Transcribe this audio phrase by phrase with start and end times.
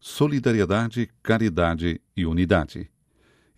[0.00, 2.90] solidariedade, caridade e unidade.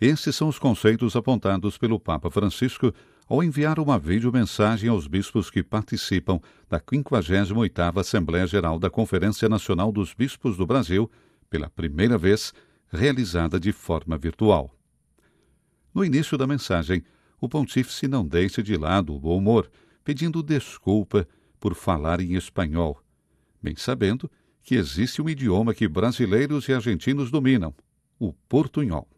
[0.01, 2.93] Esses são os conceitos apontados pelo Papa Francisco
[3.29, 9.93] ao enviar uma videomensagem aos bispos que participam da 58ª Assembleia Geral da Conferência Nacional
[9.93, 11.11] dos Bispos do Brasil,
[11.51, 12.55] pela primeira vez
[12.91, 14.75] realizada de forma virtual.
[15.93, 17.03] No início da mensagem,
[17.41, 19.71] o pontífice não deixa de lado o bom humor,
[20.03, 21.29] pedindo desculpa
[21.61, 23.03] por falar em espanhol,
[23.63, 24.31] bem sabendo
[24.69, 27.75] que existe um idioma que brasileiros e argentinos dominam,
[28.21, 29.09] o portunhol.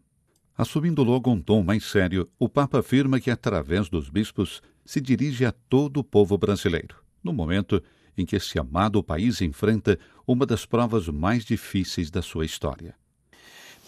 [0.57, 5.43] Assumindo logo um tom mais sério, o Papa afirma que, através dos bispos, se dirige
[5.43, 7.83] a todo o povo brasileiro, no momento
[8.17, 12.95] em que esse amado país enfrenta uma das provas mais difíceis da sua história.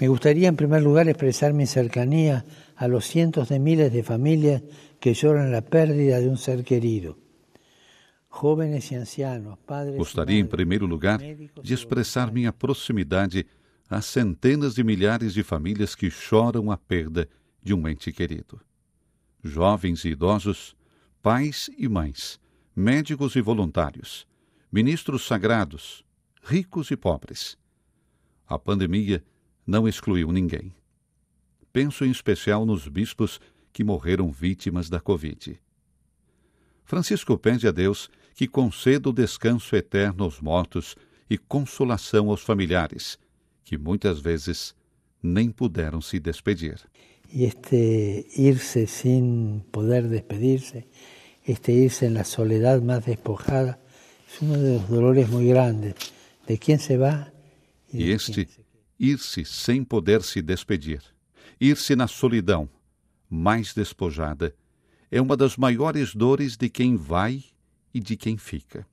[0.02, 2.44] Me gustaría, en primer lugar, expresar mi cercanía
[2.76, 4.64] a los cientos de miles de familias
[5.00, 7.23] que lloran la pérdida de un ser querido.
[9.96, 13.46] Gostaria, em primeiro lugar, de expressar minha proximidade
[13.88, 17.30] às centenas de milhares de famílias que choram a perda
[17.62, 18.60] de um ente querido.
[19.44, 20.76] Jovens e idosos,
[21.22, 22.40] pais e mães,
[22.76, 24.28] médicos e voluntários,
[24.72, 26.04] ministros sagrados,
[26.42, 27.56] ricos e pobres.
[28.48, 29.24] A pandemia
[29.66, 30.74] não excluiu ninguém.
[31.72, 33.40] Penso em especial nos bispos
[33.72, 35.62] que morreram vítimas da Covid.
[36.84, 40.96] Francisco pede a Deus que conceda o descanso eterno aos mortos
[41.30, 43.18] e consolação aos familiares,
[43.64, 44.76] que muitas vezes
[45.22, 46.80] nem puderam se despedir.
[47.32, 50.86] E este irse sem poder despedirse,
[51.48, 53.80] este irse en la soledad más despojada,
[54.28, 55.96] es uno de los dolores muy grandes.
[56.48, 57.32] De quien se va?
[57.94, 58.48] E este
[59.00, 61.02] ir-se sem poder se despedir,
[61.60, 62.70] ir-se na solidão,
[63.30, 64.54] mais despojada,
[65.12, 67.44] é uma das maiores dores de quem vai
[67.94, 68.86] e de quem fica.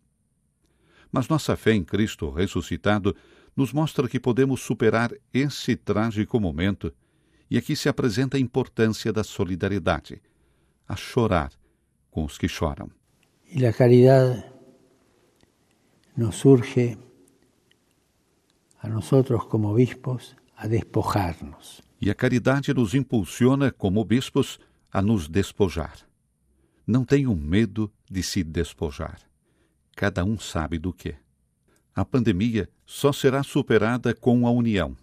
[1.11, 3.17] Mas nossa fé em Cristo ressuscitado
[3.57, 6.93] nos mostra que podemos superar esse trágico momento
[7.51, 10.23] e aqui se apresenta a importância da solidariedade,
[10.87, 11.51] a chorar
[12.11, 12.89] com os que choram.
[13.53, 14.45] E a caridade
[16.17, 16.97] nos surge
[18.81, 21.83] a nosotros como bispos a despojarnos.
[22.01, 24.61] E a caridade nos impulsiona como bispos
[24.93, 25.99] a nos despojar.
[26.87, 29.21] Não tenham medo de se despojar.
[29.95, 31.15] Cada um sabe do que.
[31.95, 34.97] A pandemia só será superada com a união.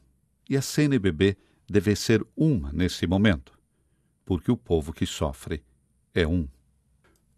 [0.50, 1.38] E a CNBB
[1.69, 3.53] deve ser uma nesse momento,
[4.25, 5.63] porque o povo que sofre
[6.13, 6.47] é um.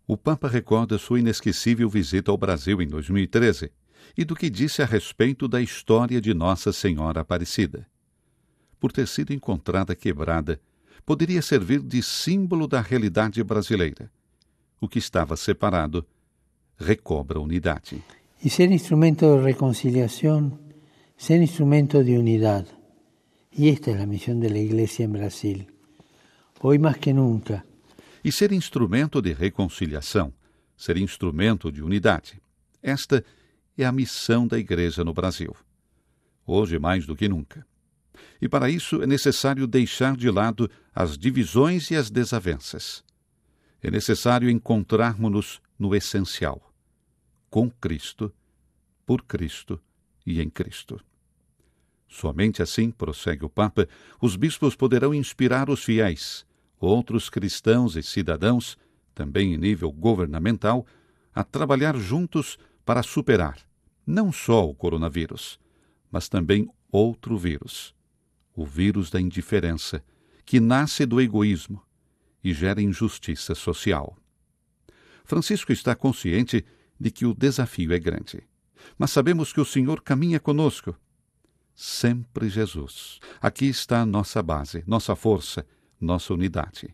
[0.08, 3.72] O Papa recorda sua inesquecível visita ao Brasil em 2013
[4.18, 7.86] e do que disse a respeito da história de Nossa Senhora Aparecida.
[8.80, 10.60] Por ter sido encontrada quebrada,
[11.06, 14.12] poderia servir de símbolo da realidade brasileira.
[14.80, 16.06] O que estava separado
[16.78, 18.04] recobra unidade.
[18.44, 20.58] E ser instrumento de reconciliação,
[21.18, 22.70] ser instrumento de unidade.
[23.58, 25.66] E esta é a missão da Igreja em Brasil.
[26.62, 27.66] Hoje mais que nunca.
[28.24, 30.34] E ser instrumento de reconciliação,
[30.78, 32.42] ser instrumento de unidade.
[32.82, 33.40] Esta é
[33.82, 35.56] é a missão da Igreja no Brasil.
[36.46, 37.66] Hoje mais do que nunca.
[38.42, 43.04] E para isso é necessário deixar de lado as divisões e as desavenças.
[43.82, 46.74] É necessário encontrarmos-nos no essencial:
[47.50, 48.34] com Cristo,
[49.06, 49.80] por Cristo
[50.26, 51.00] e em Cristo.
[52.08, 53.88] Somente assim, prossegue o Papa,
[54.20, 56.46] os bispos poderão inspirar os fiéis,
[56.80, 58.78] outros cristãos e cidadãos,
[59.14, 60.86] também em nível governamental,
[61.34, 63.70] a trabalhar juntos para superar
[64.10, 65.60] não só o coronavírus,
[66.12, 67.94] mas também outro vírus,
[68.56, 70.04] o vírus da indiferença,
[70.44, 71.80] que nasce do egoísmo
[72.44, 74.16] e gera injustiça social.
[75.24, 76.66] Francisco está consciente
[77.00, 78.42] de que o desafio é grande,
[78.98, 80.96] mas sabemos que o Senhor caminha conosco.
[81.76, 83.20] Sempre Jesus.
[83.42, 85.66] Aqui está a nossa base, nossa força,
[86.00, 86.94] nossa unidade.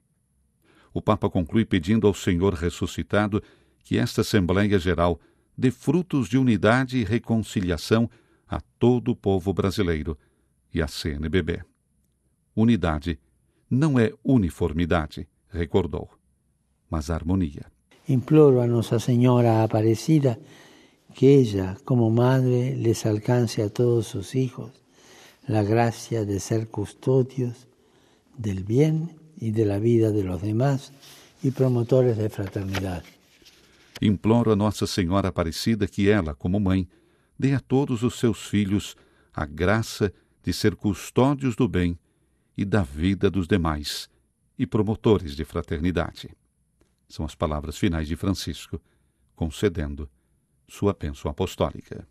[0.93, 3.41] O Papa conclui pedindo ao Senhor ressuscitado
[3.83, 5.19] que esta Assembleia Geral
[5.57, 8.09] dê frutos de unidade e reconciliação
[8.47, 10.17] a todo o povo brasileiro
[10.73, 11.63] e à CNBB.
[12.55, 13.19] Unidade
[13.69, 16.09] não é uniformidade, recordou,
[16.89, 17.71] mas harmonia.
[18.07, 20.39] Imploro a Nossa Senhora Aparecida
[21.15, 24.71] que ella, como madre, les alcance a todos sus hijos
[25.47, 27.67] la gracia de ser custodios
[28.37, 30.91] del bien y de la vida de los demás
[31.41, 33.03] y promotores de fraternidad.
[34.01, 36.87] Imploro a Nossa Senhora Aparecida que ela, como mãe,
[37.37, 38.97] dê a todos os seus filhos
[39.33, 40.11] a graça
[40.43, 41.97] de ser custódios do bem
[42.57, 44.09] e da vida dos demais
[44.57, 46.29] e promotores de fraternidade.
[47.07, 48.81] São as palavras finais de Francisco,
[49.35, 50.09] concedendo
[50.67, 52.07] sua bênção apostólica.